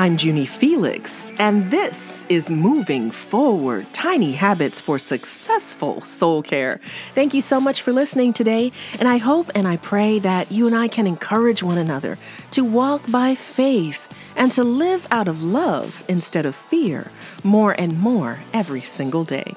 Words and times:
I'm 0.00 0.16
Junie 0.16 0.46
Felix, 0.46 1.34
and 1.38 1.70
this 1.70 2.24
is 2.30 2.48
Moving 2.48 3.10
Forward 3.10 3.86
Tiny 3.92 4.32
Habits 4.32 4.80
for 4.80 4.98
Successful 4.98 6.00
Soul 6.06 6.42
Care. 6.42 6.80
Thank 7.14 7.34
you 7.34 7.42
so 7.42 7.60
much 7.60 7.82
for 7.82 7.92
listening 7.92 8.32
today, 8.32 8.72
and 8.98 9.06
I 9.06 9.18
hope 9.18 9.50
and 9.54 9.68
I 9.68 9.76
pray 9.76 10.18
that 10.20 10.50
you 10.50 10.66
and 10.66 10.74
I 10.74 10.88
can 10.88 11.06
encourage 11.06 11.62
one 11.62 11.76
another 11.76 12.16
to 12.52 12.64
walk 12.64 13.10
by 13.10 13.34
faith 13.34 14.10
and 14.36 14.50
to 14.52 14.64
live 14.64 15.06
out 15.10 15.28
of 15.28 15.42
love 15.42 16.02
instead 16.08 16.46
of 16.46 16.56
fear 16.56 17.10
more 17.44 17.78
and 17.78 18.00
more 18.00 18.38
every 18.54 18.80
single 18.80 19.24
day. 19.24 19.54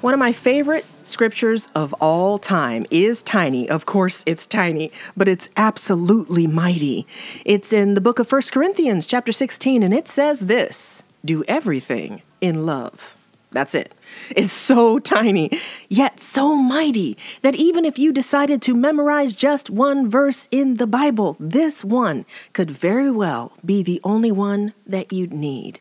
One 0.00 0.14
of 0.14 0.18
my 0.18 0.32
favorite 0.32 0.86
scriptures 1.04 1.68
of 1.74 1.92
all 2.00 2.38
time 2.38 2.86
is 2.90 3.20
tiny. 3.20 3.68
Of 3.68 3.84
course, 3.84 4.22
it's 4.24 4.46
tiny, 4.46 4.92
but 5.14 5.28
it's 5.28 5.50
absolutely 5.58 6.46
mighty. 6.46 7.06
It's 7.44 7.70
in 7.70 7.92
the 7.92 8.00
book 8.00 8.18
of 8.18 8.26
First 8.26 8.50
Corinthians, 8.50 9.06
chapter 9.06 9.30
16, 9.30 9.82
and 9.82 9.92
it 9.92 10.08
says 10.08 10.46
this 10.46 11.02
Do 11.22 11.44
everything 11.46 12.22
in 12.40 12.64
love. 12.64 13.14
That's 13.50 13.74
it. 13.74 13.92
It's 14.36 14.52
so 14.52 14.98
tiny, 14.98 15.50
yet 15.88 16.20
so 16.20 16.54
mighty, 16.54 17.16
that 17.42 17.54
even 17.54 17.84
if 17.84 17.98
you 17.98 18.12
decided 18.12 18.62
to 18.62 18.74
memorize 18.74 19.34
just 19.34 19.70
one 19.70 20.08
verse 20.08 20.48
in 20.50 20.76
the 20.76 20.86
Bible, 20.86 21.36
this 21.40 21.84
one 21.84 22.24
could 22.52 22.70
very 22.70 23.10
well 23.10 23.52
be 23.64 23.82
the 23.82 24.00
only 24.04 24.30
one 24.30 24.72
that 24.86 25.12
you'd 25.12 25.32
need. 25.32 25.80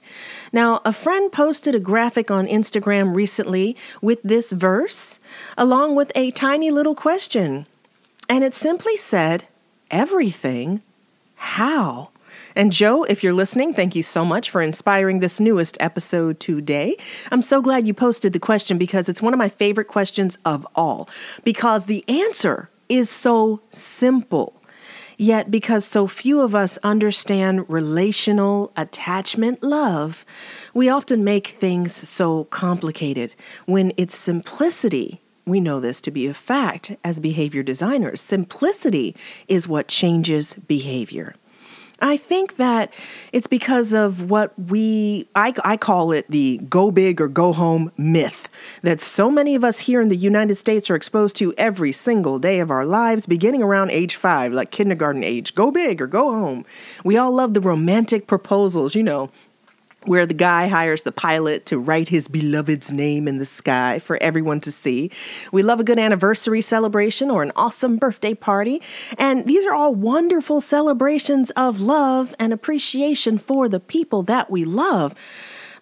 Now, 0.51 0.81
a 0.83 0.93
friend 0.93 1.31
posted 1.31 1.75
a 1.75 1.79
graphic 1.79 2.31
on 2.31 2.47
Instagram 2.47 3.15
recently 3.15 3.75
with 4.01 4.19
this 4.23 4.51
verse, 4.51 5.19
along 5.57 5.95
with 5.95 6.11
a 6.15 6.31
tiny 6.31 6.71
little 6.71 6.95
question. 6.95 7.65
And 8.27 8.43
it 8.43 8.55
simply 8.55 8.97
said, 8.97 9.45
Everything? 9.91 10.81
How? 11.35 12.09
And 12.59 12.73
Joe, 12.73 13.03
if 13.05 13.23
you're 13.23 13.31
listening, 13.31 13.73
thank 13.73 13.95
you 13.95 14.03
so 14.03 14.25
much 14.25 14.49
for 14.49 14.61
inspiring 14.61 15.21
this 15.21 15.39
newest 15.39 15.77
episode 15.79 16.41
today. 16.41 16.97
I'm 17.31 17.41
so 17.41 17.61
glad 17.61 17.87
you 17.87 17.93
posted 17.93 18.33
the 18.33 18.39
question 18.39 18.77
because 18.77 19.07
it's 19.07 19.21
one 19.21 19.31
of 19.31 19.37
my 19.37 19.47
favorite 19.47 19.87
questions 19.87 20.37
of 20.43 20.67
all, 20.75 21.07
because 21.45 21.85
the 21.85 22.03
answer 22.09 22.69
is 22.89 23.09
so 23.09 23.61
simple. 23.69 24.61
Yet, 25.15 25.49
because 25.49 25.85
so 25.85 26.05
few 26.05 26.41
of 26.41 26.53
us 26.53 26.77
understand 26.83 27.63
relational 27.69 28.73
attachment 28.75 29.63
love, 29.63 30.25
we 30.73 30.89
often 30.89 31.23
make 31.23 31.47
things 31.61 31.95
so 32.09 32.43
complicated 32.43 33.35
when 33.67 33.93
it's 33.95 34.17
simplicity 34.17 35.21
we 35.45 35.61
know 35.61 35.79
this 35.79 36.01
to 36.01 36.11
be 36.11 36.27
a 36.27 36.33
fact 36.33 36.97
as 37.05 37.21
behavior 37.21 37.63
designers. 37.63 38.19
Simplicity 38.19 39.15
is 39.47 39.65
what 39.65 39.87
changes 39.87 40.55
behavior. 40.67 41.35
I 42.01 42.17
think 42.17 42.57
that 42.57 42.93
it's 43.31 43.47
because 43.47 43.93
of 43.93 44.29
what 44.29 44.57
we, 44.57 45.27
I, 45.35 45.53
I 45.63 45.77
call 45.77 46.11
it 46.11 46.29
the 46.29 46.59
go 46.69 46.91
big 46.91 47.19
or 47.21 47.27
go 47.27 47.53
home 47.53 47.91
myth 47.97 48.49
that 48.83 49.01
so 49.01 49.29
many 49.29 49.55
of 49.55 49.63
us 49.63 49.79
here 49.79 50.01
in 50.01 50.09
the 50.09 50.15
United 50.15 50.55
States 50.55 50.89
are 50.89 50.95
exposed 50.95 51.35
to 51.37 51.53
every 51.57 51.91
single 51.91 52.39
day 52.39 52.59
of 52.59 52.71
our 52.71 52.85
lives, 52.85 53.25
beginning 53.25 53.63
around 53.63 53.91
age 53.91 54.15
five, 54.15 54.53
like 54.53 54.71
kindergarten 54.71 55.23
age. 55.23 55.55
Go 55.55 55.71
big 55.71 56.01
or 56.01 56.07
go 56.07 56.31
home. 56.31 56.65
We 57.03 57.17
all 57.17 57.31
love 57.31 57.53
the 57.53 57.61
romantic 57.61 58.27
proposals, 58.27 58.95
you 58.95 59.03
know, 59.03 59.29
where 60.05 60.25
the 60.25 60.33
guy 60.33 60.67
hires 60.67 61.03
the 61.03 61.11
pilot 61.11 61.65
to 61.67 61.77
write 61.77 62.07
his 62.07 62.27
beloved's 62.27 62.91
name 62.91 63.27
in 63.27 63.37
the 63.37 63.45
sky 63.45 63.99
for 63.99 64.17
everyone 64.21 64.61
to 64.61 64.71
see. 64.71 65.11
We 65.51 65.61
love 65.61 65.79
a 65.79 65.83
good 65.83 65.99
anniversary 65.99 66.61
celebration 66.61 67.29
or 67.29 67.43
an 67.43 67.51
awesome 67.55 67.97
birthday 67.97 68.33
party. 68.33 68.81
And 69.17 69.45
these 69.45 69.65
are 69.65 69.73
all 69.73 69.93
wonderful 69.93 70.61
celebrations 70.61 71.49
of 71.51 71.81
love 71.81 72.33
and 72.39 72.53
appreciation 72.53 73.37
for 73.37 73.67
the 73.67 73.79
people 73.79 74.23
that 74.23 74.49
we 74.49 74.63
love. 74.65 75.15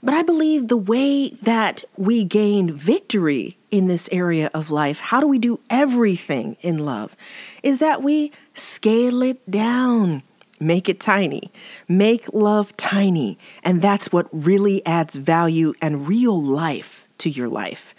But 0.03 0.13
I 0.13 0.21
believe 0.21 0.67
the 0.67 0.77
way 0.77 1.29
that 1.41 1.83
we 1.97 2.23
gain 2.23 2.71
victory 2.71 3.57
in 3.71 3.87
this 3.87 4.07
area 4.11 4.49
of 4.53 4.71
life, 4.71 4.99
how 4.99 5.19
do 5.19 5.27
we 5.27 5.39
do 5.39 5.59
everything 5.69 6.55
in 6.61 6.85
love, 6.85 7.15
is 7.63 7.79
that 7.79 8.03
we 8.03 8.31
scale 8.53 9.21
it 9.21 9.49
down. 9.49 10.23
Make 10.59 10.89
it 10.89 10.99
tiny. 10.99 11.51
Make 11.87 12.33
love 12.33 12.75
tiny. 12.77 13.37
And 13.63 13.81
that's 13.81 14.11
what 14.11 14.27
really 14.31 14.85
adds 14.85 15.15
value 15.15 15.73
and 15.81 16.07
real 16.07 16.41
life 16.41 17.07
to 17.19 17.29
your 17.29 17.47
life. 17.47 17.93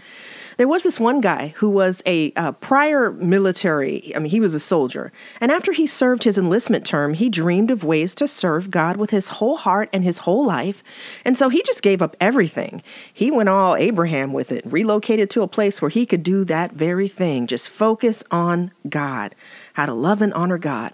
There 0.58 0.66
was 0.66 0.82
this 0.82 0.98
one 0.98 1.20
guy 1.20 1.54
who 1.58 1.70
was 1.70 2.02
a 2.04 2.32
uh, 2.32 2.50
prior 2.50 3.12
military, 3.12 4.12
I 4.16 4.18
mean, 4.18 4.28
he 4.28 4.40
was 4.40 4.54
a 4.54 4.60
soldier. 4.60 5.12
And 5.40 5.52
after 5.52 5.70
he 5.70 5.86
served 5.86 6.24
his 6.24 6.36
enlistment 6.36 6.84
term, 6.84 7.14
he 7.14 7.30
dreamed 7.30 7.70
of 7.70 7.84
ways 7.84 8.12
to 8.16 8.26
serve 8.26 8.68
God 8.68 8.96
with 8.96 9.10
his 9.10 9.28
whole 9.28 9.56
heart 9.56 9.88
and 9.92 10.02
his 10.02 10.18
whole 10.18 10.44
life. 10.44 10.82
And 11.24 11.38
so 11.38 11.48
he 11.48 11.62
just 11.62 11.80
gave 11.80 12.02
up 12.02 12.16
everything. 12.20 12.82
He 13.14 13.30
went 13.30 13.48
all 13.48 13.76
Abraham 13.76 14.32
with 14.32 14.50
it, 14.50 14.64
relocated 14.66 15.30
to 15.30 15.42
a 15.42 15.48
place 15.48 15.80
where 15.80 15.90
he 15.90 16.04
could 16.04 16.24
do 16.24 16.44
that 16.46 16.72
very 16.72 17.06
thing, 17.06 17.46
just 17.46 17.68
focus 17.68 18.24
on 18.32 18.72
God, 18.88 19.36
how 19.74 19.86
to 19.86 19.94
love 19.94 20.22
and 20.22 20.34
honor 20.34 20.58
God. 20.58 20.92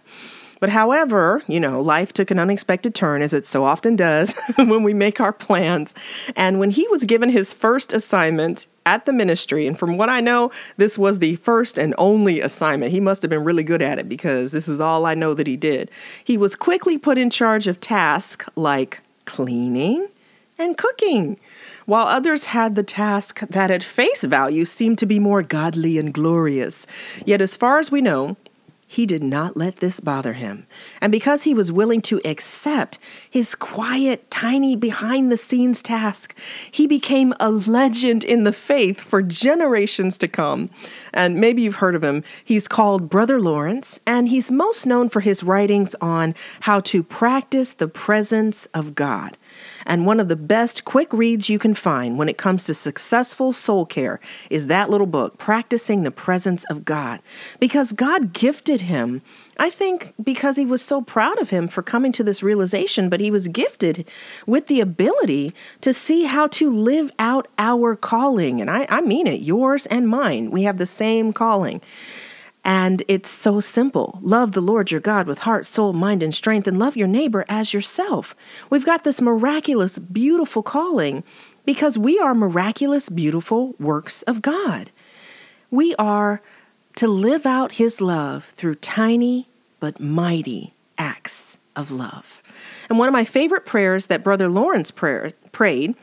But 0.65 0.71
however, 0.71 1.43
you 1.47 1.61
know, 1.61 1.79
life 1.79 2.15
took 2.15 2.31
an 2.31 2.39
unexpected 2.39 2.95
turn, 2.95 3.21
as 3.21 3.35
it 3.35 3.45
so 3.45 3.65
often 3.65 3.97
does 3.97 4.33
when 4.57 4.83
we 4.83 4.95
make 4.95 5.21
our 5.21 5.31
plans. 5.31 5.93
And 6.37 6.59
when 6.59 6.71
he 6.71 6.89
was 6.89 7.05
given 7.05 7.29
his 7.29 7.53
first 7.53 7.93
assignment 7.93 8.67
at 8.87 9.05
the 9.05 9.13
ministry, 9.13 9.67
and 9.67 9.79
from 9.79 9.99
what 9.99 10.09
I 10.09 10.23
know, 10.23 10.51
this 10.79 10.97
was 10.97 11.19
the 11.19 11.37
first 11.37 11.77
and 11.77 11.95
only 11.99 12.41
assignment. 12.41 12.93
He 12.93 13.01
must 13.01 13.21
have 13.21 13.29
been 13.29 13.45
really 13.45 13.63
good 13.63 13.83
at 13.83 13.99
it 13.99 14.09
because 14.09 14.53
this 14.53 14.67
is 14.67 14.81
all 14.81 15.05
I 15.05 15.13
know 15.13 15.35
that 15.35 15.47
he 15.47 15.59
did. 15.59 15.91
He 16.25 16.39
was 16.39 16.57
quickly 16.57 16.97
put 16.97 17.19
in 17.19 17.29
charge 17.29 17.67
of 17.67 17.79
tasks 17.79 18.49
like 18.57 19.03
cleaning 19.27 20.09
and 20.57 20.79
cooking 20.79 21.39
while 21.85 22.07
others 22.07 22.47
had 22.47 22.75
the 22.75 22.83
task 22.83 23.41
that 23.41 23.71
at 23.71 23.83
face 23.83 24.25
value 24.25 24.65
seemed 24.65 24.97
to 24.97 25.05
be 25.05 25.19
more 25.19 25.43
godly 25.43 25.99
and 25.99 26.15
glorious. 26.15 26.87
Yet, 27.27 27.43
as 27.43 27.55
far 27.55 27.81
as 27.81 27.91
we 27.91 28.01
know, 28.01 28.39
he 28.95 29.07
did 29.07 29.25
not 29.25 29.57
let 29.57 29.79
this 29.79 29.99
bother 29.99 30.35
him. 30.35 30.69
And 31.01 31.11
because 31.11 31.43
he 31.43 31.53
was 31.53 31.73
willing 31.73 32.01
to 32.03 32.21
accept 32.25 32.99
his 33.29 33.57
quiet, 33.57 34.31
tiny, 34.31 34.77
behind 34.77 35.33
the 35.33 35.37
scenes 35.37 35.83
task, 35.83 36.33
he 36.71 36.87
became 36.87 37.35
a 37.41 37.51
legend 37.51 38.23
in 38.23 38.45
the 38.45 38.53
faith 38.53 39.01
for 39.01 39.21
generations 39.21 40.17
to 40.19 40.29
come. 40.29 40.71
And 41.13 41.41
maybe 41.41 41.63
you've 41.63 41.75
heard 41.77 41.97
of 41.97 42.05
him. 42.05 42.23
He's 42.45 42.69
called 42.69 43.11
Brother 43.11 43.41
Lawrence, 43.41 43.99
and 44.07 44.29
he's 44.29 44.53
most 44.53 44.87
known 44.87 45.09
for 45.09 45.21
his 45.21 45.43
writings 45.43 45.97
on 46.01 46.37
how 46.61 46.79
to 46.81 47.03
practice 47.03 47.73
the 47.73 47.89
presence 47.89 48.67
of 48.67 48.95
God. 48.95 49.37
And 49.87 50.07
one 50.07 50.21
of 50.21 50.29
the 50.29 50.37
best 50.37 50.85
quick 50.85 51.13
reads 51.13 51.49
you 51.49 51.59
can 51.59 51.75
find 51.75 52.19
when 52.19 52.29
it 52.29 52.39
comes 52.39 52.65
to 52.65 52.75
successful 52.75 53.53
soul 53.53 53.87
care 53.87 54.21
is 54.51 54.67
that 54.67 54.91
little 54.91 55.07
book, 55.07 55.39
Practicing 55.39 56.03
the 56.03 56.11
Presence 56.11 56.65
of 56.65 56.85
God. 56.85 57.21
Because 57.61 57.93
God 57.93 58.33
gifted 58.33 58.83
him, 58.83 59.23
I 59.59 59.71
think 59.71 60.15
because 60.23 60.57
he 60.57 60.67
was 60.67 60.83
so 60.83 61.03
proud 61.03 61.41
of 61.41 61.51
him 61.51 61.69
for 61.69 61.83
coming 61.83 62.13
to 62.13 62.25
this 62.25 62.43
realization, 62.43 63.09
but 63.09 63.21
he 63.21 63.31
was 63.31 63.49
gifted 63.49 64.09
with 64.47 64.67
the 64.67 64.81
ability 64.81 65.55
to 65.83 65.95
see 65.95 66.25
how 66.25 66.49
to 66.49 66.71
live 66.71 67.13
out 67.19 67.47
our 67.59 67.95
calling. 67.95 68.61
And 68.61 68.71
I, 68.71 68.87
I 68.89 69.01
mean 69.01 69.27
it, 69.27 69.43
yours 69.43 69.87
and 69.87 70.09
mine. 70.09 70.51
We 70.51 70.63
have 70.65 70.79
the 70.79 70.87
same 70.87 71.33
calling. 71.33 71.81
And 72.65 73.03
it's 73.09 73.29
so 73.29 73.61
simple. 73.61 74.19
Love 74.23 74.53
the 74.53 74.63
Lord 74.63 74.91
your 74.91 75.01
God 75.01 75.27
with 75.27 75.41
heart, 75.41 75.67
soul, 75.67 75.93
mind, 75.93 76.23
and 76.23 76.35
strength, 76.35 76.67
and 76.67 76.79
love 76.79 76.97
your 76.97 77.09
neighbor 77.09 77.45
as 77.49 77.75
yourself. 77.75 78.35
We've 78.71 78.87
got 78.87 79.05
this 79.05 79.21
miraculous, 79.21 79.99
beautiful 79.99 80.63
calling 80.63 81.25
because 81.67 81.99
we 81.99 82.19
are 82.19 82.35
miraculous, 82.35 83.09
beautiful 83.09 83.75
works 83.79 84.23
of 84.23 84.41
God. 84.41 84.91
We 85.71 85.95
are 85.97 86.41
to 86.97 87.09
live 87.09 87.45
out 87.45 87.73
his 87.73 88.01
love 88.01 88.47
through 88.57 88.77
tiny 88.77 89.49
but 89.81 90.01
mighty 90.01 90.73
acts 90.97 91.59
of 91.77 91.91
love. 91.91 92.43
And 92.89 92.99
one 92.99 93.09
of 93.09 93.13
my 93.13 93.25
favorite 93.25 93.67
prayers 93.67 94.07
that 94.07 94.25
Brother 94.25 94.49
Lawrence 94.49 94.91
prayer, 94.91 95.33
prayed 95.53 95.95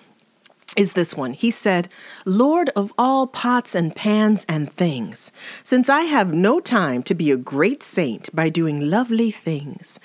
is 0.77 0.93
this 0.93 1.15
one. 1.15 1.33
He 1.33 1.51
said, 1.51 1.89
Lord 2.25 2.69
of 2.75 2.93
all 2.97 3.27
pots 3.27 3.75
and 3.75 3.95
pans 3.95 4.45
and 4.47 4.71
things, 4.71 5.31
since 5.63 5.89
I 5.89 6.01
have 6.01 6.33
no 6.33 6.59
time 6.59 7.03
to 7.03 7.13
be 7.13 7.31
a 7.31 7.37
great 7.37 7.83
saint 7.83 8.33
by 8.35 8.49
doing 8.49 8.89
lovely 8.89 9.31
things, 9.31 9.99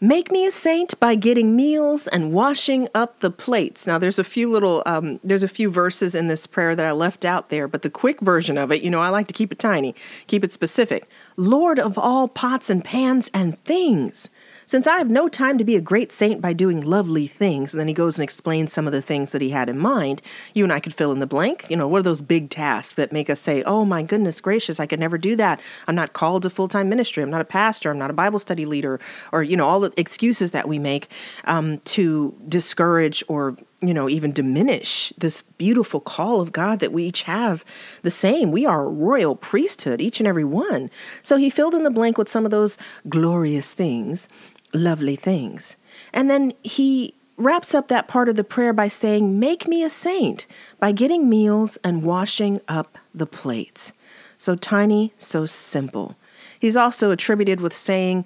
make 0.00 0.30
me 0.30 0.46
a 0.46 0.50
saint 0.50 0.98
by 1.00 1.14
getting 1.14 1.56
meals 1.56 2.08
and 2.08 2.32
washing 2.32 2.88
up 2.94 3.20
the 3.20 3.30
plates. 3.30 3.86
Now, 3.86 3.96
there's 3.96 4.18
a 4.18 4.24
few 4.24 4.50
little, 4.50 4.82
um, 4.84 5.18
there's 5.24 5.42
a 5.42 5.48
few 5.48 5.70
verses 5.70 6.14
in 6.14 6.28
this 6.28 6.46
prayer 6.46 6.76
that 6.76 6.84
I 6.84 6.92
left 6.92 7.24
out 7.24 7.48
there, 7.48 7.66
but 7.68 7.82
the 7.82 7.90
quick 7.90 8.20
version 8.20 8.58
of 8.58 8.70
it, 8.70 8.82
you 8.82 8.90
know, 8.90 9.00
I 9.00 9.08
like 9.08 9.28
to 9.28 9.34
keep 9.34 9.50
it 9.50 9.58
tiny, 9.58 9.94
keep 10.26 10.44
it 10.44 10.52
specific. 10.52 11.08
Lord 11.36 11.78
of 11.78 11.96
all 11.96 12.28
pots 12.28 12.68
and 12.68 12.84
pans 12.84 13.30
and 13.32 13.62
things, 13.64 14.28
Since 14.66 14.86
I 14.86 14.98
have 14.98 15.10
no 15.10 15.28
time 15.28 15.58
to 15.58 15.64
be 15.64 15.76
a 15.76 15.80
great 15.80 16.12
saint 16.12 16.40
by 16.40 16.52
doing 16.52 16.80
lovely 16.80 17.26
things, 17.26 17.72
and 17.72 17.80
then 17.80 17.88
he 17.88 17.94
goes 17.94 18.18
and 18.18 18.22
explains 18.22 18.72
some 18.72 18.86
of 18.86 18.92
the 18.92 19.02
things 19.02 19.32
that 19.32 19.42
he 19.42 19.50
had 19.50 19.68
in 19.68 19.78
mind, 19.78 20.22
you 20.54 20.64
and 20.64 20.72
I 20.72 20.80
could 20.80 20.94
fill 20.94 21.12
in 21.12 21.18
the 21.18 21.26
blank. 21.26 21.66
You 21.68 21.76
know, 21.76 21.86
what 21.86 22.00
are 22.00 22.04
those 22.04 22.20
big 22.20 22.50
tasks 22.50 22.94
that 22.94 23.12
make 23.12 23.28
us 23.28 23.40
say, 23.40 23.62
oh 23.64 23.84
my 23.84 24.02
goodness 24.02 24.40
gracious, 24.40 24.80
I 24.80 24.86
could 24.86 25.00
never 25.00 25.18
do 25.18 25.36
that. 25.36 25.60
I'm 25.86 25.94
not 25.94 26.12
called 26.12 26.42
to 26.42 26.50
full 26.50 26.68
time 26.68 26.88
ministry. 26.88 27.22
I'm 27.22 27.30
not 27.30 27.40
a 27.40 27.44
pastor. 27.44 27.90
I'm 27.90 27.98
not 27.98 28.10
a 28.10 28.14
Bible 28.14 28.38
study 28.38 28.64
leader. 28.64 29.00
Or, 29.32 29.42
you 29.42 29.56
know, 29.56 29.66
all 29.66 29.80
the 29.80 29.92
excuses 29.98 30.52
that 30.52 30.68
we 30.68 30.78
make 30.78 31.08
um, 31.44 31.78
to 31.80 32.34
discourage 32.48 33.22
or 33.28 33.56
you 33.86 33.92
know, 33.92 34.08
even 34.08 34.32
diminish 34.32 35.12
this 35.18 35.42
beautiful 35.58 36.00
call 36.00 36.40
of 36.40 36.52
God 36.52 36.80
that 36.80 36.92
we 36.92 37.04
each 37.04 37.22
have 37.24 37.64
the 38.02 38.10
same. 38.10 38.50
We 38.50 38.64
are 38.64 38.88
royal 38.88 39.36
priesthood, 39.36 40.00
each 40.00 40.20
and 40.20 40.26
every 40.26 40.44
one. 40.44 40.90
So 41.22 41.36
he 41.36 41.50
filled 41.50 41.74
in 41.74 41.82
the 41.82 41.90
blank 41.90 42.16
with 42.16 42.28
some 42.28 42.46
of 42.46 42.50
those 42.50 42.78
glorious 43.08 43.74
things 43.74 44.26
lovely 44.74 45.16
things. 45.16 45.76
And 46.12 46.30
then 46.30 46.52
he 46.62 47.14
wraps 47.36 47.74
up 47.74 47.88
that 47.88 48.08
part 48.08 48.28
of 48.28 48.36
the 48.36 48.44
prayer 48.44 48.72
by 48.72 48.88
saying, 48.88 49.38
Make 49.38 49.66
me 49.66 49.82
a 49.82 49.90
saint 49.90 50.46
by 50.78 50.92
getting 50.92 51.28
meals 51.28 51.78
and 51.84 52.02
washing 52.02 52.60
up 52.68 52.98
the 53.14 53.26
plates. 53.26 53.92
So 54.38 54.56
tiny, 54.56 55.12
so 55.18 55.46
simple. 55.46 56.16
He's 56.58 56.76
also 56.76 57.10
attributed 57.10 57.60
with 57.60 57.74
saying, 57.74 58.24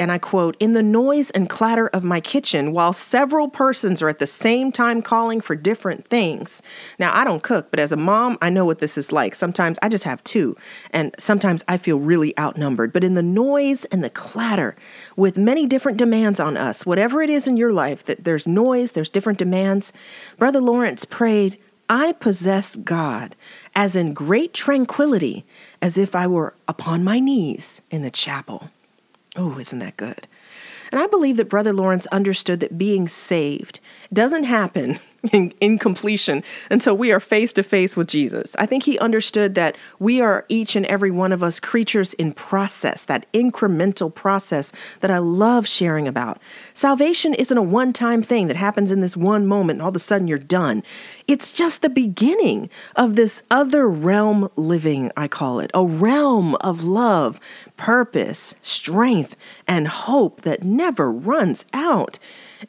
and 0.00 0.10
I 0.10 0.18
quote, 0.18 0.56
in 0.58 0.72
the 0.72 0.82
noise 0.82 1.30
and 1.30 1.48
clatter 1.48 1.88
of 1.88 2.02
my 2.02 2.20
kitchen 2.20 2.72
while 2.72 2.94
several 2.94 3.48
persons 3.48 4.00
are 4.00 4.08
at 4.08 4.18
the 4.18 4.26
same 4.26 4.72
time 4.72 5.02
calling 5.02 5.42
for 5.42 5.54
different 5.54 6.08
things. 6.08 6.62
Now, 6.98 7.14
I 7.14 7.22
don't 7.22 7.42
cook, 7.42 7.70
but 7.70 7.78
as 7.78 7.92
a 7.92 7.96
mom, 7.96 8.38
I 8.40 8.48
know 8.48 8.64
what 8.64 8.78
this 8.78 8.96
is 8.96 9.12
like. 9.12 9.34
Sometimes 9.34 9.78
I 9.82 9.90
just 9.90 10.04
have 10.04 10.24
two, 10.24 10.56
and 10.90 11.14
sometimes 11.18 11.62
I 11.68 11.76
feel 11.76 11.98
really 11.98 12.36
outnumbered. 12.38 12.92
But 12.94 13.04
in 13.04 13.14
the 13.14 13.22
noise 13.22 13.84
and 13.86 14.02
the 14.02 14.10
clatter, 14.10 14.74
with 15.16 15.36
many 15.36 15.66
different 15.66 15.98
demands 15.98 16.40
on 16.40 16.56
us, 16.56 16.86
whatever 16.86 17.22
it 17.22 17.28
is 17.28 17.46
in 17.46 17.58
your 17.58 17.72
life, 17.72 18.04
that 18.06 18.24
there's 18.24 18.46
noise, 18.46 18.92
there's 18.92 19.10
different 19.10 19.38
demands, 19.38 19.92
Brother 20.38 20.60
Lawrence 20.60 21.04
prayed, 21.04 21.58
I 21.90 22.12
possess 22.12 22.76
God 22.76 23.36
as 23.74 23.96
in 23.96 24.14
great 24.14 24.54
tranquility, 24.54 25.44
as 25.82 25.98
if 25.98 26.14
I 26.14 26.26
were 26.26 26.54
upon 26.66 27.04
my 27.04 27.18
knees 27.18 27.82
in 27.90 28.02
the 28.02 28.10
chapel. 28.10 28.70
Oh, 29.36 29.58
isn't 29.58 29.78
that 29.78 29.96
good? 29.96 30.26
And 30.92 31.00
I 31.00 31.06
believe 31.06 31.36
that 31.36 31.48
Brother 31.48 31.72
Lawrence 31.72 32.06
understood 32.06 32.60
that 32.60 32.78
being 32.78 33.08
saved 33.08 33.80
doesn't 34.12 34.44
happen 34.44 34.98
in, 35.32 35.52
in 35.60 35.78
completion 35.78 36.42
until 36.70 36.96
we 36.96 37.12
are 37.12 37.20
face 37.20 37.52
to 37.54 37.62
face 37.62 37.96
with 37.96 38.08
Jesus. 38.08 38.56
I 38.58 38.66
think 38.66 38.84
he 38.84 38.98
understood 38.98 39.54
that 39.54 39.76
we 39.98 40.20
are 40.20 40.44
each 40.48 40.76
and 40.76 40.86
every 40.86 41.10
one 41.10 41.32
of 41.32 41.42
us 41.42 41.60
creatures 41.60 42.14
in 42.14 42.32
process, 42.32 43.04
that 43.04 43.30
incremental 43.32 44.14
process 44.14 44.72
that 45.00 45.10
I 45.10 45.18
love 45.18 45.66
sharing 45.66 46.08
about. 46.08 46.40
Salvation 46.74 47.34
isn't 47.34 47.56
a 47.56 47.62
one 47.62 47.92
time 47.92 48.22
thing 48.22 48.48
that 48.48 48.56
happens 48.56 48.90
in 48.90 49.00
this 49.00 49.16
one 49.16 49.46
moment 49.46 49.76
and 49.76 49.82
all 49.82 49.90
of 49.90 49.96
a 49.96 50.00
sudden 50.00 50.26
you're 50.26 50.38
done. 50.38 50.82
It's 51.28 51.50
just 51.50 51.82
the 51.82 51.90
beginning 51.90 52.70
of 52.96 53.16
this 53.16 53.42
other 53.50 53.88
realm 53.88 54.50
living, 54.56 55.10
I 55.16 55.28
call 55.28 55.60
it, 55.60 55.70
a 55.74 55.84
realm 55.84 56.54
of 56.56 56.84
love, 56.84 57.38
purpose, 57.76 58.54
strength, 58.62 59.36
and 59.68 59.86
hope 59.86 60.40
that 60.42 60.62
never 60.62 61.10
runs 61.10 61.64
out. 61.72 62.18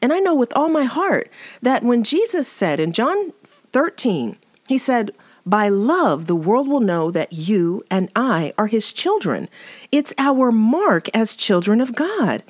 And 0.02 0.14
I 0.14 0.20
know 0.20 0.36
with 0.36 0.54
all 0.56 0.70
my 0.70 0.84
heart 0.84 1.30
that 1.62 1.84
when 1.84 2.04
Jesus 2.04 2.48
said 2.48 2.80
in 2.80 2.92
John 2.92 3.34
13, 3.72 4.38
he 4.68 4.78
said, 4.78 5.12
by 5.46 5.70
love, 5.70 6.28
the 6.28 6.36
world 6.36 6.68
will 6.68 6.82
know 6.82 7.10
that 7.12 7.34
you 7.34 7.84
and 7.90 8.12
I 8.16 8.54
are 8.58 8.68
his 8.68 8.94
children. 8.94 9.50
It's 9.92 10.14
our 10.18 10.52
mark 10.52 11.10
as 11.16 11.36
children 11.36 11.82
of 11.82 11.96
God. 11.96 12.44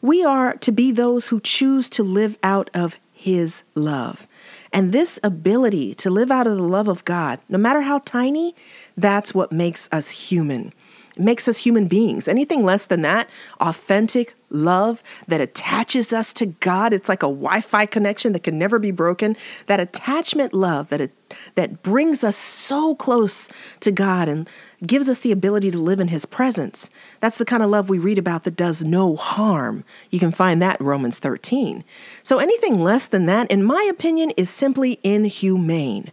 We 0.00 0.24
are 0.24 0.54
to 0.58 0.70
be 0.70 0.92
those 0.92 1.28
who 1.28 1.40
choose 1.40 1.90
to 1.90 2.04
live 2.04 2.38
out 2.42 2.70
of 2.72 3.00
his 3.12 3.64
love. 3.74 4.28
And 4.72 4.92
this 4.92 5.18
ability 5.24 5.94
to 5.96 6.10
live 6.10 6.30
out 6.30 6.46
of 6.46 6.56
the 6.56 6.62
love 6.62 6.86
of 6.86 7.04
God, 7.04 7.40
no 7.48 7.58
matter 7.58 7.80
how 7.80 7.98
tiny, 8.00 8.54
that's 8.96 9.34
what 9.34 9.50
makes 9.50 9.88
us 9.90 10.10
human. 10.10 10.72
Makes 11.18 11.48
us 11.48 11.58
human 11.58 11.88
beings. 11.88 12.28
Anything 12.28 12.64
less 12.64 12.86
than 12.86 13.02
that, 13.02 13.28
authentic 13.60 14.34
love 14.50 15.02
that 15.26 15.40
attaches 15.40 16.12
us 16.12 16.32
to 16.34 16.46
God, 16.46 16.92
it's 16.92 17.08
like 17.08 17.22
a 17.22 17.26
Wi 17.26 17.60
Fi 17.60 17.86
connection 17.86 18.32
that 18.32 18.42
can 18.42 18.58
never 18.58 18.78
be 18.78 18.90
broken. 18.90 19.36
That 19.66 19.80
attachment 19.80 20.52
love 20.52 20.88
that, 20.90 21.00
it, 21.00 21.12
that 21.54 21.82
brings 21.82 22.22
us 22.22 22.36
so 22.36 22.94
close 22.94 23.48
to 23.80 23.90
God 23.90 24.28
and 24.28 24.48
gives 24.86 25.08
us 25.08 25.20
the 25.20 25.32
ability 25.32 25.70
to 25.70 25.78
live 25.78 26.00
in 26.00 26.08
His 26.08 26.26
presence. 26.26 26.90
That's 27.20 27.38
the 27.38 27.44
kind 27.44 27.62
of 27.62 27.70
love 27.70 27.88
we 27.88 27.98
read 27.98 28.18
about 28.18 28.44
that 28.44 28.56
does 28.56 28.84
no 28.84 29.16
harm. 29.16 29.84
You 30.10 30.18
can 30.18 30.32
find 30.32 30.60
that 30.62 30.80
Romans 30.80 31.18
13. 31.18 31.82
So 32.22 32.38
anything 32.38 32.80
less 32.80 33.06
than 33.06 33.26
that, 33.26 33.50
in 33.50 33.64
my 33.64 33.82
opinion, 33.84 34.30
is 34.36 34.50
simply 34.50 35.00
inhumane. 35.02 36.12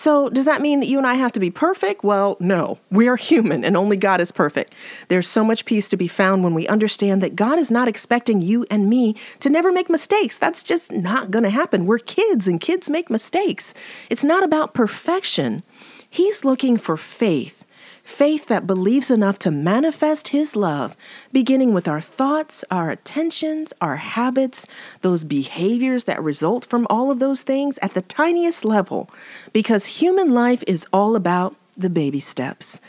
So, 0.00 0.30
does 0.30 0.46
that 0.46 0.62
mean 0.62 0.80
that 0.80 0.86
you 0.86 0.96
and 0.96 1.06
I 1.06 1.12
have 1.16 1.32
to 1.32 1.40
be 1.40 1.50
perfect? 1.50 2.02
Well, 2.02 2.38
no. 2.40 2.78
We 2.90 3.06
are 3.06 3.16
human 3.16 3.66
and 3.66 3.76
only 3.76 3.98
God 3.98 4.18
is 4.18 4.32
perfect. 4.32 4.72
There's 5.08 5.28
so 5.28 5.44
much 5.44 5.66
peace 5.66 5.88
to 5.88 5.96
be 5.98 6.08
found 6.08 6.42
when 6.42 6.54
we 6.54 6.66
understand 6.68 7.22
that 7.22 7.36
God 7.36 7.58
is 7.58 7.70
not 7.70 7.86
expecting 7.86 8.40
you 8.40 8.64
and 8.70 8.88
me 8.88 9.14
to 9.40 9.50
never 9.50 9.70
make 9.70 9.90
mistakes. 9.90 10.38
That's 10.38 10.62
just 10.62 10.90
not 10.90 11.30
going 11.30 11.42
to 11.42 11.50
happen. 11.50 11.84
We're 11.84 11.98
kids 11.98 12.48
and 12.48 12.58
kids 12.62 12.88
make 12.88 13.10
mistakes. 13.10 13.74
It's 14.08 14.24
not 14.24 14.42
about 14.42 14.72
perfection. 14.72 15.62
He's 16.08 16.46
looking 16.46 16.78
for 16.78 16.96
faith 16.96 17.62
faith 18.10 18.48
that 18.48 18.66
believes 18.66 19.10
enough 19.10 19.38
to 19.38 19.50
manifest 19.50 20.28
His 20.28 20.56
love, 20.56 20.96
beginning 21.32 21.72
with 21.72 21.88
our 21.88 22.00
thoughts, 22.00 22.64
our 22.70 22.90
attentions, 22.90 23.72
our 23.80 23.96
habits, 23.96 24.66
those 25.02 25.24
behaviors 25.24 26.04
that 26.04 26.22
result 26.22 26.64
from 26.64 26.86
all 26.90 27.10
of 27.10 27.20
those 27.20 27.42
things 27.42 27.78
at 27.80 27.94
the 27.94 28.02
tiniest 28.02 28.64
level, 28.64 29.08
because 29.52 29.86
human 29.86 30.34
life 30.34 30.62
is 30.66 30.86
all 30.92 31.16
about 31.16 31.54
the 31.76 31.90
baby 31.90 32.20
steps. 32.20 32.80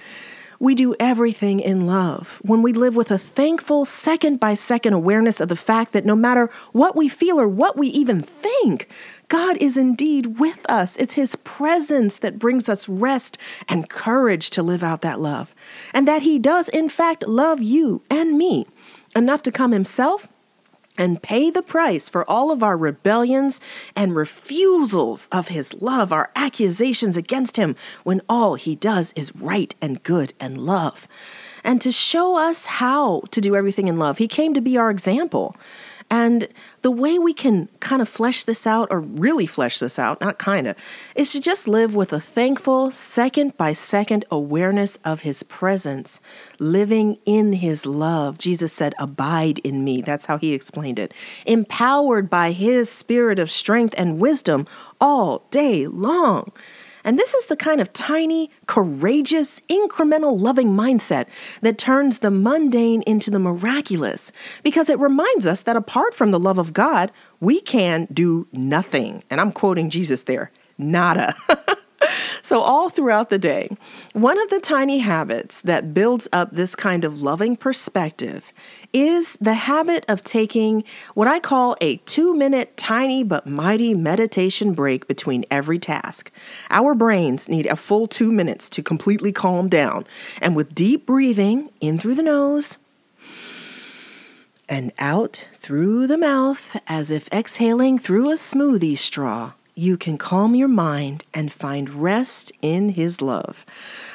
We 0.61 0.75
do 0.75 0.93
everything 0.99 1.59
in 1.59 1.87
love 1.87 2.39
when 2.43 2.61
we 2.61 2.71
live 2.71 2.95
with 2.95 3.09
a 3.09 3.17
thankful, 3.17 3.83
second 3.83 4.39
by 4.39 4.53
second 4.53 4.93
awareness 4.93 5.41
of 5.41 5.49
the 5.49 5.55
fact 5.55 5.91
that 5.93 6.05
no 6.05 6.15
matter 6.15 6.51
what 6.71 6.95
we 6.95 7.09
feel 7.09 7.39
or 7.39 7.47
what 7.47 7.77
we 7.77 7.87
even 7.87 8.21
think, 8.21 8.87
God 9.27 9.57
is 9.57 9.75
indeed 9.75 10.37
with 10.39 10.63
us. 10.69 10.95
It's 10.97 11.15
His 11.15 11.35
presence 11.37 12.19
that 12.19 12.37
brings 12.37 12.69
us 12.69 12.87
rest 12.87 13.39
and 13.67 13.89
courage 13.89 14.51
to 14.51 14.61
live 14.61 14.83
out 14.83 15.01
that 15.01 15.19
love. 15.19 15.51
And 15.95 16.07
that 16.07 16.21
He 16.21 16.37
does, 16.37 16.69
in 16.69 16.89
fact, 16.89 17.27
love 17.27 17.63
you 17.63 18.03
and 18.11 18.37
me 18.37 18.67
enough 19.15 19.41
to 19.41 19.51
come 19.51 19.71
Himself 19.71 20.27
and 21.01 21.21
pay 21.23 21.49
the 21.49 21.63
price 21.63 22.07
for 22.07 22.29
all 22.29 22.51
of 22.51 22.61
our 22.61 22.77
rebellions 22.77 23.59
and 23.95 24.15
refusals 24.15 25.27
of 25.31 25.47
his 25.47 25.73
love, 25.81 26.13
our 26.13 26.29
accusations 26.35 27.17
against 27.17 27.57
him, 27.57 27.75
when 28.03 28.21
all 28.29 28.53
he 28.53 28.75
does 28.75 29.11
is 29.15 29.35
right 29.35 29.73
and 29.81 30.03
good 30.03 30.31
and 30.39 30.59
love. 30.59 31.07
And 31.63 31.81
to 31.81 31.91
show 31.91 32.37
us 32.37 32.67
how 32.67 33.23
to 33.31 33.41
do 33.41 33.55
everything 33.55 33.87
in 33.87 33.97
love, 33.97 34.19
he 34.19 34.27
came 34.27 34.53
to 34.53 34.61
be 34.61 34.77
our 34.77 34.91
example. 34.91 35.55
And 36.11 36.49
the 36.81 36.91
way 36.91 37.17
we 37.17 37.33
can 37.33 37.69
kind 37.79 38.01
of 38.01 38.09
flesh 38.09 38.43
this 38.43 38.67
out, 38.67 38.89
or 38.91 38.99
really 38.99 39.45
flesh 39.45 39.79
this 39.79 39.97
out, 39.97 40.19
not 40.19 40.37
kind 40.39 40.67
of, 40.67 40.75
is 41.15 41.31
to 41.31 41.39
just 41.39 41.69
live 41.69 41.95
with 41.95 42.11
a 42.11 42.19
thankful, 42.19 42.91
second 42.91 43.55
by 43.55 43.71
second 43.71 44.25
awareness 44.29 44.97
of 45.05 45.21
His 45.21 45.41
presence, 45.43 46.19
living 46.59 47.17
in 47.25 47.53
His 47.53 47.85
love. 47.85 48.37
Jesus 48.37 48.73
said, 48.73 48.93
Abide 48.99 49.59
in 49.59 49.85
me. 49.85 50.01
That's 50.01 50.25
how 50.25 50.37
He 50.37 50.53
explained 50.53 50.99
it. 50.99 51.13
Empowered 51.45 52.29
by 52.29 52.51
His 52.51 52.89
spirit 52.89 53.39
of 53.39 53.49
strength 53.49 53.95
and 53.97 54.19
wisdom 54.19 54.67
all 54.99 55.47
day 55.49 55.87
long. 55.87 56.51
And 57.03 57.17
this 57.17 57.33
is 57.33 57.45
the 57.45 57.55
kind 57.55 57.81
of 57.81 57.91
tiny, 57.93 58.49
courageous, 58.67 59.59
incremental 59.69 60.39
loving 60.39 60.69
mindset 60.69 61.27
that 61.61 61.77
turns 61.77 62.19
the 62.19 62.31
mundane 62.31 63.01
into 63.03 63.31
the 63.31 63.39
miraculous 63.39 64.31
because 64.63 64.89
it 64.89 64.99
reminds 64.99 65.45
us 65.45 65.63
that 65.63 65.75
apart 65.75 66.13
from 66.13 66.31
the 66.31 66.39
love 66.39 66.57
of 66.57 66.73
God, 66.73 67.11
we 67.39 67.61
can 67.61 68.07
do 68.13 68.47
nothing. 68.51 69.23
And 69.29 69.41
I'm 69.41 69.51
quoting 69.51 69.89
Jesus 69.89 70.23
there 70.23 70.51
nada. 70.77 71.35
So, 72.41 72.59
all 72.59 72.89
throughout 72.89 73.29
the 73.29 73.37
day, 73.37 73.69
one 74.13 74.39
of 74.41 74.49
the 74.49 74.59
tiny 74.59 74.99
habits 74.99 75.61
that 75.61 75.93
builds 75.93 76.27
up 76.33 76.51
this 76.51 76.75
kind 76.75 77.05
of 77.05 77.21
loving 77.21 77.55
perspective 77.55 78.51
is 78.93 79.37
the 79.41 79.53
habit 79.53 80.05
of 80.07 80.23
taking 80.23 80.83
what 81.13 81.27
I 81.27 81.39
call 81.39 81.75
a 81.81 81.97
two 81.97 82.35
minute 82.35 82.75
tiny 82.77 83.23
but 83.23 83.47
mighty 83.47 83.93
meditation 83.93 84.73
break 84.73 85.07
between 85.07 85.45
every 85.49 85.79
task. 85.79 86.31
Our 86.69 86.93
brains 86.93 87.47
need 87.47 87.67
a 87.67 87.75
full 87.75 88.07
two 88.07 88.31
minutes 88.31 88.69
to 88.71 88.83
completely 88.83 89.31
calm 89.31 89.69
down. 89.69 90.05
And 90.41 90.55
with 90.55 90.75
deep 90.75 91.05
breathing 91.05 91.69
in 91.79 91.99
through 91.99 92.15
the 92.15 92.23
nose, 92.23 92.77
and 94.69 94.93
out 94.99 95.45
through 95.55 96.07
the 96.07 96.17
mouth 96.17 96.79
as 96.87 97.11
if 97.11 97.27
exhaling 97.33 97.99
through 97.99 98.31
a 98.31 98.35
smoothie 98.35 98.97
straw, 98.97 99.51
you 99.75 99.97
can 99.97 100.17
calm 100.17 100.55
your 100.55 100.67
mind 100.67 101.25
and 101.33 101.51
find 101.51 101.89
rest 101.89 102.51
in 102.61 102.89
His 102.89 103.21
love. 103.21 103.65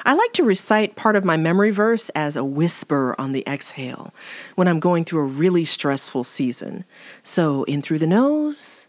I 0.05 0.15
like 0.15 0.33
to 0.35 0.45
recite 0.45 0.97
part 0.97 1.17
of 1.17 1.25
my 1.25 1.37
memory 1.37 1.71
verse 1.71 2.11
as 2.11 2.37
a 2.37 2.45
whisper 2.45 3.15
on 3.19 3.33
the 3.33 3.45
exhale 3.47 4.13
when 4.55 4.69
I'm 4.69 4.81
going 4.81 5.05
through 5.05 5.21
a 5.21 5.25
really 5.25 5.65
stressful 5.65 6.25
season. 6.25 6.85
So, 7.23 7.65
in 7.65 7.83
through 7.83 7.99
the 7.99 8.07
nose 8.07 8.87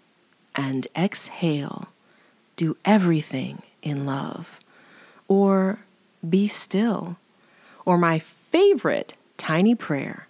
and 0.56 0.88
exhale. 0.96 1.88
Do 2.56 2.76
everything 2.84 3.62
in 3.82 4.06
love. 4.06 4.60
Or 5.28 5.80
be 6.28 6.48
still. 6.48 7.18
Or 7.86 7.98
my 7.98 8.20
favorite 8.20 9.14
tiny 9.38 9.76
prayer 9.76 10.28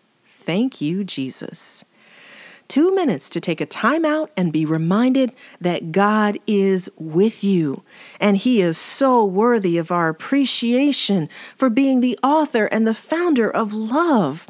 Thank 0.48 0.80
you, 0.80 1.04
Jesus 1.04 1.84
two 2.68 2.94
minutes 2.94 3.30
to 3.30 3.42
take 3.42 3.62
a 3.62 3.66
time 3.66 4.06
out 4.06 4.32
and 4.38 4.54
be 4.54 4.66
reminded 4.66 5.32
that 5.62 5.92
God 5.92 6.38
is 6.48 6.90
with 6.98 7.44
you. 7.44 7.84
And 8.20 8.38
He 8.38 8.62
is 8.62 8.78
so 8.78 9.24
worthy 9.24 9.78
of 9.78 9.92
our 9.92 10.10
appreciation 10.10 11.30
for 11.56 11.70
being 11.70 12.02
the 12.02 12.18
author 12.24 12.66
and 12.66 12.86
the 12.86 12.94
founder 12.94 13.50
of 13.50 13.74
love. 13.74 14.48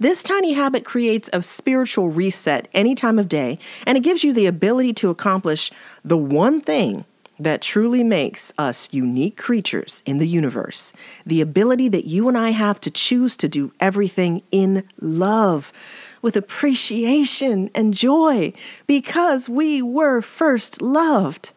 This 0.00 0.22
tiny 0.22 0.52
habit 0.52 0.84
creates 0.84 1.28
a 1.32 1.42
spiritual 1.42 2.08
reset 2.08 2.68
any 2.72 2.94
time 2.94 3.18
of 3.18 3.28
day, 3.28 3.58
and 3.84 3.98
it 3.98 4.04
gives 4.04 4.22
you 4.22 4.32
the 4.32 4.46
ability 4.46 4.92
to 4.94 5.10
accomplish 5.10 5.72
the 6.04 6.16
one 6.16 6.60
thing 6.60 7.04
that 7.40 7.62
truly 7.62 8.02
makes 8.02 8.52
us 8.58 8.88
unique 8.92 9.36
creatures 9.36 10.02
in 10.06 10.18
the 10.18 10.26
universe 10.26 10.92
the 11.24 11.40
ability 11.40 11.88
that 11.88 12.04
you 12.04 12.28
and 12.28 12.36
I 12.36 12.50
have 12.50 12.80
to 12.80 12.90
choose 12.90 13.36
to 13.36 13.48
do 13.48 13.72
everything 13.80 14.42
in 14.50 14.82
love 15.00 15.72
with 16.22 16.36
appreciation 16.36 17.70
and 17.74 17.94
joy 17.94 18.52
because 18.86 19.48
we 19.48 19.82
were 19.82 20.20
first 20.20 20.80
loved. 20.82 21.52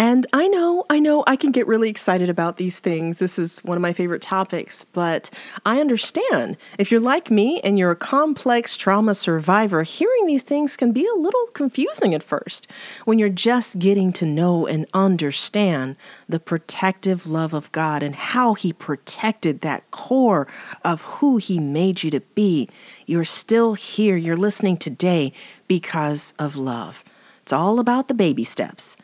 And 0.00 0.26
I 0.32 0.48
know, 0.48 0.86
I 0.88 0.98
know 0.98 1.24
I 1.26 1.36
can 1.36 1.52
get 1.52 1.66
really 1.66 1.90
excited 1.90 2.30
about 2.30 2.56
these 2.56 2.80
things. 2.80 3.18
This 3.18 3.38
is 3.38 3.58
one 3.58 3.76
of 3.76 3.82
my 3.82 3.92
favorite 3.92 4.22
topics, 4.22 4.86
but 4.94 5.28
I 5.66 5.78
understand. 5.78 6.56
If 6.78 6.90
you're 6.90 7.00
like 7.00 7.30
me 7.30 7.60
and 7.60 7.78
you're 7.78 7.90
a 7.90 7.96
complex 7.96 8.78
trauma 8.78 9.14
survivor, 9.14 9.82
hearing 9.82 10.24
these 10.24 10.42
things 10.42 10.74
can 10.74 10.92
be 10.92 11.06
a 11.06 11.20
little 11.20 11.46
confusing 11.48 12.14
at 12.14 12.22
first 12.22 12.66
when 13.04 13.18
you're 13.18 13.28
just 13.28 13.78
getting 13.78 14.10
to 14.14 14.24
know 14.24 14.66
and 14.66 14.86
understand 14.94 15.96
the 16.30 16.40
protective 16.40 17.26
love 17.26 17.52
of 17.52 17.70
God 17.72 18.02
and 18.02 18.16
how 18.16 18.54
He 18.54 18.72
protected 18.72 19.60
that 19.60 19.90
core 19.90 20.46
of 20.82 21.02
who 21.02 21.36
He 21.36 21.58
made 21.58 22.02
you 22.02 22.10
to 22.12 22.20
be. 22.34 22.70
You're 23.04 23.26
still 23.26 23.74
here, 23.74 24.16
you're 24.16 24.34
listening 24.34 24.78
today 24.78 25.34
because 25.68 26.32
of 26.38 26.56
love. 26.56 27.04
It's 27.42 27.52
all 27.52 27.80
about 27.80 28.08
the 28.08 28.14
baby 28.14 28.44
steps. 28.44 28.96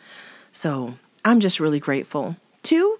So 0.56 0.94
I'm 1.22 1.40
just 1.40 1.60
really 1.60 1.78
grateful 1.78 2.34
to 2.62 2.96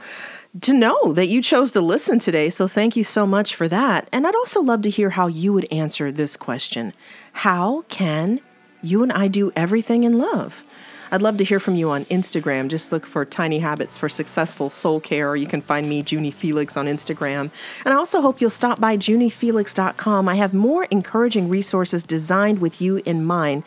to 0.61 0.75
know 0.75 1.15
that 1.15 1.29
you 1.29 1.41
chose 1.41 1.73
to 1.73 1.81
listen 1.81 2.19
today. 2.19 2.51
So 2.51 2.69
thank 2.69 2.97
you 2.97 3.05
so 3.05 3.27
much 3.27 3.55
for 3.55 3.67
that. 3.69 4.11
And 4.13 4.27
I'd 4.27 4.35
also 4.35 4.61
love 4.61 4.83
to 4.83 4.91
hear 4.91 5.09
how 5.09 5.27
you 5.27 5.55
would 5.55 5.67
answer 5.73 6.13
this 6.13 6.37
question. 6.37 6.93
How 7.33 7.87
can 7.89 8.43
you 8.83 9.03
and 9.03 9.11
I 9.11 9.29
do 9.29 9.53
everything 9.57 10.05
in 10.05 10.19
love? 10.19 10.65
I'd 11.11 11.23
love 11.23 11.37
to 11.37 11.45
hear 11.45 11.61
from 11.61 11.77
you 11.77 11.91
on 11.91 12.05
Instagram. 12.07 12.69
Just 12.69 12.91
look 12.91 13.07
for 13.07 13.25
Tiny 13.25 13.59
Habits 13.59 13.97
for 13.97 14.09
Successful 14.09 14.71
Soul 14.71 15.01
Care, 15.01 15.29
or 15.29 15.37
you 15.37 15.47
can 15.47 15.61
find 15.61 15.89
me, 15.89 16.03
Junie 16.07 16.31
Felix, 16.31 16.77
on 16.77 16.87
Instagram. 16.87 17.51
And 17.85 17.95
I 17.95 17.97
also 17.97 18.21
hope 18.21 18.41
you'll 18.41 18.51
stop 18.51 18.81
by 18.81 18.97
juniefelix.com. 18.97 20.29
I 20.29 20.35
have 20.35 20.53
more 20.53 20.85
encouraging 20.85 21.49
resources 21.49 22.03
designed 22.03 22.61
with 22.61 22.81
you 22.81 23.03
in 23.05 23.25
mind 23.25 23.63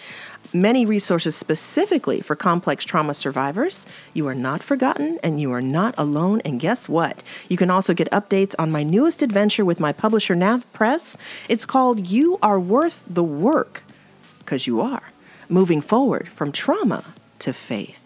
many 0.54 0.86
resources 0.86 1.36
specifically 1.36 2.22
for 2.22 2.36
complex 2.36 2.84
trauma 2.84 3.14
survivors. 3.14 3.86
You 4.14 4.28
are 4.28 4.36
not 4.36 4.64
forgotten 4.64 5.20
and 5.24 5.40
you 5.40 5.52
are 5.52 5.62
not 5.62 5.94
alone. 5.98 6.42
And 6.44 6.60
guess 6.60 6.90
what? 6.90 7.22
You 7.50 7.58
can 7.58 7.70
also 7.70 7.94
get 7.94 8.10
updates 8.12 8.56
on 8.58 8.72
my 8.72 8.84
newest 8.84 9.22
adventure 9.22 9.66
with 9.66 9.80
my 9.80 9.94
publisher, 9.94 10.36
Nav 10.36 10.72
Press. 10.74 11.18
It's 11.48 11.66
called 11.66 12.08
You 12.08 12.40
Are 12.42 12.60
Worth 12.60 13.04
the 13.08 13.24
Work, 13.24 13.84
because 14.40 14.68
you 14.68 14.82
are 14.82 15.04
moving 15.50 15.82
forward 15.82 16.28
from 16.30 16.52
trauma 16.52 17.04
to 17.40 17.54
faith. 17.54 17.99